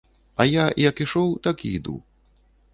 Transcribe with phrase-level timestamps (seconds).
[0.41, 1.95] А я, як ішоў, так і іду.